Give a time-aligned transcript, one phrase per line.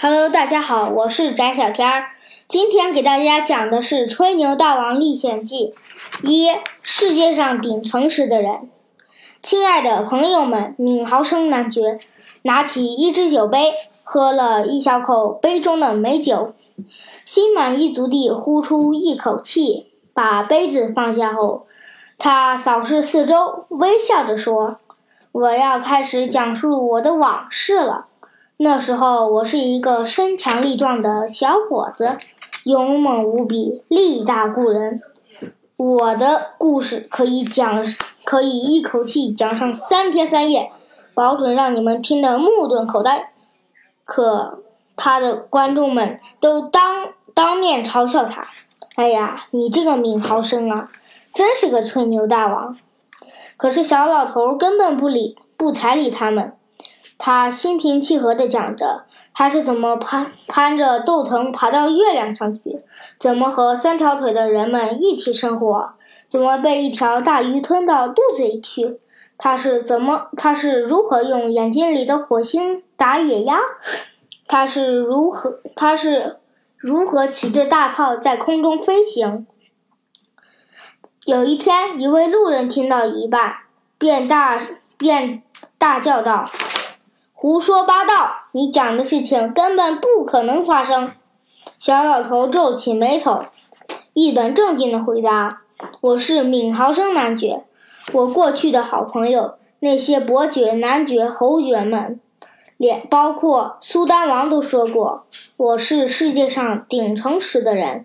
[0.00, 2.10] Hello，大家好，我是翟小天儿。
[2.46, 5.74] 今天给大家讲的是《吹牛大王历险记》
[6.24, 6.50] 一：
[6.82, 8.70] 世界上顶诚实的人。
[9.42, 11.98] 亲爱的朋友们，闵豪生男爵
[12.42, 13.72] 拿起一只酒杯，
[14.04, 16.54] 喝了一小口杯中的美酒，
[17.24, 21.66] 心满意足地呼出一口气，把杯子放下后，
[22.16, 24.78] 他扫视四周，微笑着说
[25.32, 28.04] ：“我要开始讲述我的往事了。”
[28.60, 32.18] 那时候我是一个身强力壮的小伙子，
[32.64, 35.00] 勇猛无比，力大过人。
[35.76, 37.84] 我的故事可以讲，
[38.24, 40.72] 可以一口气讲上三天三夜，
[41.14, 43.32] 保准让你们听得目瞪口呆。
[44.04, 44.64] 可
[44.96, 48.44] 他的观众们都当当面嘲笑他
[48.96, 50.90] ：“哎呀，你这个闵豪生啊，
[51.32, 52.76] 真是个吹牛大王。”
[53.56, 56.54] 可是小老头根本不理不睬理他们。
[57.18, 62.78] 他心平气和地讲着，他是怎么攀攀着豆藤爬到月亮上去，
[63.18, 65.90] 怎么和三条腿的人们一起生活，
[66.28, 69.00] 怎么被一条大鱼吞到肚子里去，
[69.36, 73.58] 他是怎么，他是如何用眼睛里的火星打野鸭，
[74.46, 76.38] 他是如何，他是
[76.76, 79.44] 如何骑着大炮在空中飞行。
[81.24, 83.56] 有一天，一位路人听到一半，
[83.98, 84.62] 便大
[84.96, 85.42] 便
[85.76, 86.48] 大叫道。
[87.40, 88.48] 胡说八道！
[88.50, 91.12] 你讲的事情根本不可能发生。
[91.78, 93.44] 小老头皱起眉头，
[94.12, 95.62] 一本正经地回答
[96.02, 97.62] ：“我是闵豪生男爵，
[98.10, 102.18] 我过去的好朋友那些伯爵、男爵、侯爵们，
[102.76, 105.24] 连包括苏丹王都说过，
[105.56, 108.04] 我是世界上顶诚实的人。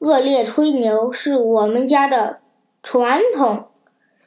[0.00, 2.40] 恶劣吹牛是我们家的
[2.82, 3.66] 传统。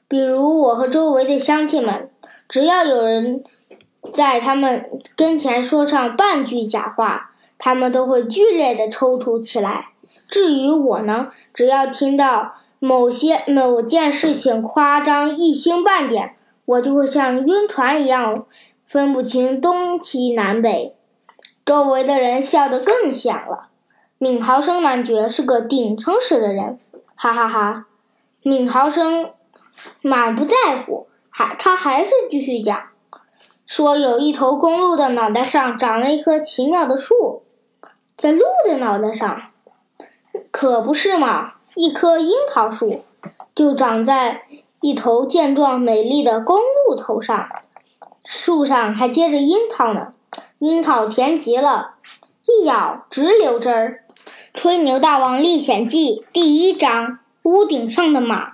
[0.07, 2.09] 比如我和周围的乡亲们，
[2.47, 3.43] 只要有人……”
[4.13, 9.89] 在他们跟前说上半句假话，他们都会剧烈的抽搐起来。
[10.27, 16.35] 至于我呢，只要听到某些某件事情夸张一星半点，
[16.65, 18.45] 我就会像晕船一样，
[18.85, 20.95] 分不清东西南北。
[21.65, 23.69] 周围的人笑得更响了。
[24.19, 26.79] 闵豪生男爵是个顶诚实的人，
[27.15, 27.85] 哈哈哈！
[28.41, 29.31] 闵豪生
[30.01, 32.81] 满不在乎，还他还是继续讲。
[33.67, 37.43] 说有一头公鹿的脑袋上长了一棵奇妙的树，
[38.15, 39.51] 在鹿的脑袋上，
[40.51, 41.55] 可不是嘛？
[41.75, 43.03] 一棵樱桃树
[43.53, 44.43] 就长在
[44.79, 46.57] 一头健壮美丽的公
[46.87, 47.49] 鹿头上，
[48.23, 50.13] 树上还结着樱桃呢，
[50.59, 51.95] 樱桃甜极了，
[52.47, 54.03] 一咬直流汁儿。
[54.53, 58.53] 《吹牛大王历险记》第一章：屋顶上的马。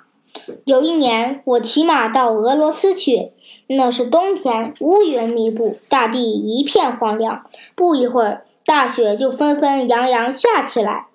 [0.66, 3.32] 有一年，我骑马到俄罗斯去。
[3.68, 7.46] 那是冬天，乌云密布，大地一片荒凉。
[7.76, 11.08] 不一会儿，大雪就纷纷扬扬下起来。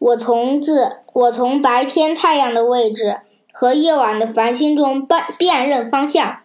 [0.00, 3.20] 我从自我从白天太阳的位置
[3.52, 6.40] 和夜晚的繁星中辨辨认方向，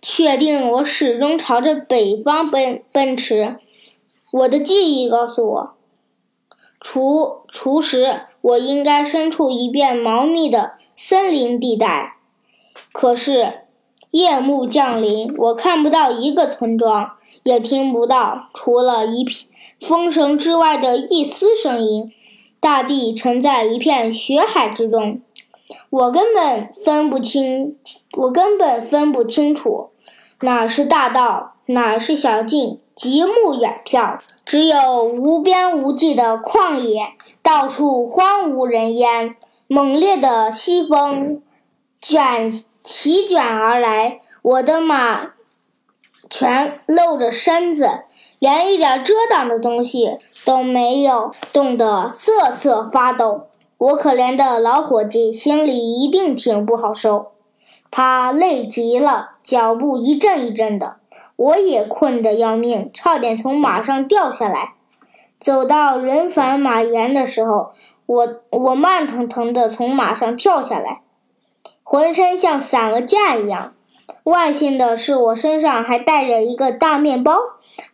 [0.00, 3.56] 确定我始终朝着北方奔奔驰。
[4.32, 5.74] 我的记忆告诉我，
[6.80, 12.16] 除除时我应该身处一片茂密的森林地带。
[12.90, 13.60] 可是。
[14.10, 17.12] 夜幕降临，我看不到一个村庄，
[17.44, 19.46] 也听不到除了一片
[19.80, 22.12] 风声之外的一丝声音。
[22.58, 25.22] 大地沉在一片雪海之中，
[25.88, 27.76] 我根本分不清，
[28.18, 29.90] 我根本分不清楚
[30.40, 37.12] 哪是大道，哪是小径，极目远眺，只有无边无际的旷野，
[37.42, 39.36] 到处荒无人烟。
[39.68, 41.40] 猛烈的西风
[42.00, 42.64] 卷。
[42.82, 45.32] 席卷而来，我的马
[46.28, 48.04] 全露着身子，
[48.38, 53.48] 连一点遮挡的东西都没有，冻得瑟瑟发抖。
[53.76, 57.32] 我可怜的老伙计心里一定挺不好受，
[57.90, 60.96] 他累极了，脚步一阵一阵的。
[61.36, 64.74] 我也困得要命，差点从马上掉下来。
[65.38, 67.70] 走到人烦马严的时候，
[68.04, 71.00] 我我慢腾腾地从马上跳下来。
[71.92, 73.74] 浑身像散了架一样，
[74.22, 77.36] 万幸的是我身上还带着一个大面包。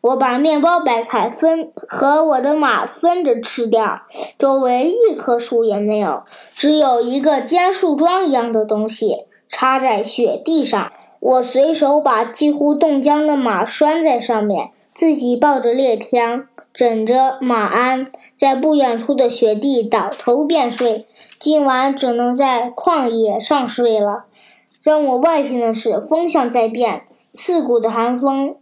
[0.03, 4.03] 我把面包掰开，分和我的马分着吃掉。
[4.39, 10.93] 周围一棵树也没有，只有一个尖树桩一样的东西插在雪地上。
[11.19, 16.47] 我随手把几乎冻僵的马拴在上面，自己抱着猎枪。
[16.77, 18.07] 枕着马鞍，
[18.37, 21.07] 在不远处的雪地倒头便睡。
[21.39, 24.27] 今晚只能在旷野上睡了。
[24.83, 28.57] 让我万幸的是，风向在变，刺骨的寒风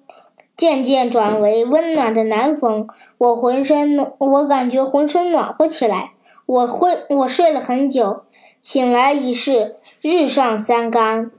[0.56, 2.86] 渐渐转为温暖的南风，
[3.18, 6.12] 我浑身，我感觉浑身暖和起来。
[6.46, 8.22] 我会，我睡了很久，
[8.62, 11.32] 醒来已是日上三竿。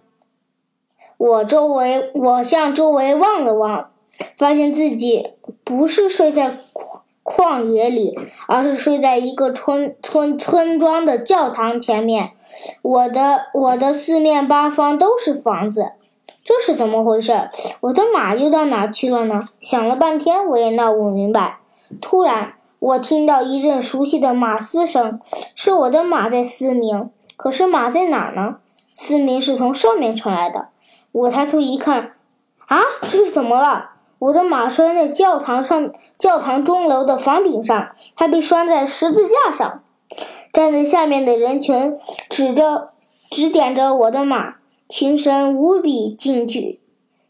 [1.17, 3.91] 我周围，我向周围望了望，
[4.37, 5.31] 发现自己
[5.63, 8.17] 不是睡在旷旷野里，
[8.47, 12.31] 而是睡在一个村村村庄的教堂前面。
[12.81, 15.93] 我的我的四面八方都是房子，
[16.43, 17.49] 这是怎么回事？
[17.81, 19.47] 我的马又到哪去了呢？
[19.59, 21.59] 想了半天，我也闹不明白。
[22.01, 22.53] 突然。
[22.77, 25.19] 我听到一阵熟悉的马嘶声，
[25.55, 27.09] 是我的马在嘶鸣。
[27.35, 28.57] 可是马在哪呢？
[28.93, 30.67] 嘶鸣是从上面传来的。
[31.11, 32.11] 我抬头一看，
[32.67, 32.79] 啊，
[33.09, 33.94] 这是怎么了？
[34.25, 39.83] 我的马拴在教堂上，教堂钟楼的房顶上，它被拴在十字架上。
[40.51, 41.95] 站在下面的人群
[42.29, 42.89] 指着、
[43.29, 44.55] 指点着我的马，
[44.87, 46.79] 情神无比惊惧。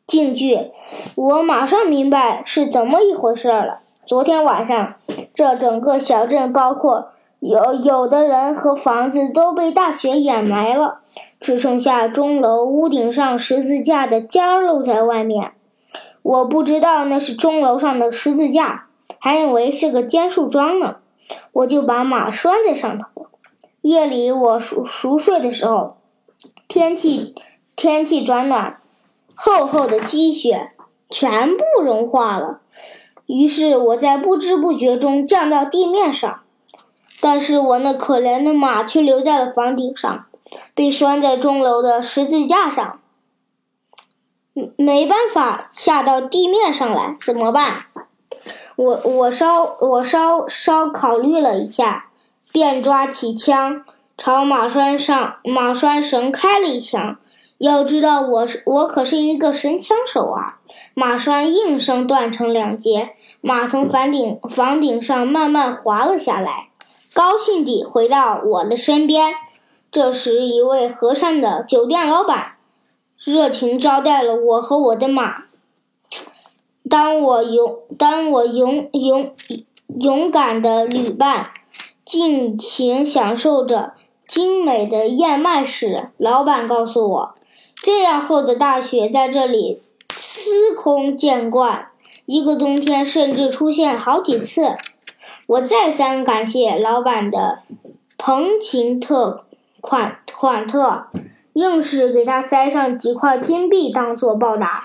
[0.07, 0.71] 惊惧，
[1.15, 3.79] 我马上明白是怎么一回事了。
[4.05, 4.95] 昨天晚上，
[5.33, 7.09] 这整个小镇，包括
[7.39, 10.99] 有有的人和房子，都被大雪掩埋了，
[11.41, 15.51] 只剩下钟楼屋顶上十字架的尖儿露在外面。
[16.25, 18.87] 我不知道那是钟楼上的十字架，
[19.19, 20.95] 还以为是个尖树桩呢。
[21.51, 23.27] 我就把马拴在上头。
[23.81, 25.97] 夜里我熟熟睡的时候，
[26.67, 27.35] 天气
[27.75, 28.81] 天气转暖，
[29.35, 30.71] 厚厚的积雪
[31.11, 32.61] 全部融化了。
[33.27, 36.39] 于是我在不知不觉中降到地面上，
[37.21, 40.25] 但是我那可怜的马却留在了房顶上，
[40.73, 42.99] 被拴在钟楼的十字架上，
[44.77, 47.85] 没办法下到地面上来，怎么办？
[48.77, 52.07] 我我稍我稍稍考虑了一下，
[52.51, 53.83] 便抓起枪
[54.17, 57.17] 朝马栓上马栓绳开了一枪。
[57.57, 60.59] 要知道，我是我可是一个神枪手啊！
[60.93, 66.69] 马栓应声断成两截，马从房顶房顶上慢慢滑了下来，
[67.13, 69.33] 高兴地回到我的身边。
[69.89, 72.54] 这时，一位和善的酒店老板
[73.25, 75.45] 热情招待了我和我的马。
[76.87, 79.33] 当我勇当我勇勇
[79.99, 81.49] 勇敢的旅伴
[82.05, 83.93] 尽情享受着
[84.27, 87.35] 精美的燕麦时，老板告诉我。
[87.81, 89.81] 这样厚的大雪在这里
[90.15, 91.89] 司空见惯，
[92.25, 94.77] 一个冬天甚至出现好几次。
[95.47, 97.63] 我再三感谢老板的
[98.17, 99.45] 朋情特
[99.81, 101.07] 款款特，
[101.55, 104.83] 硬是给他塞上几块金币当做报答。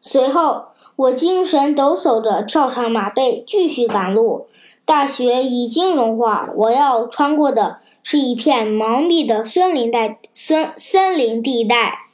[0.00, 4.46] 随后，我精神抖擞着跳上马背，继续赶路。
[4.84, 12.09] 大雪已经融化，我要穿过的是一片茂密的森林带森森林地带。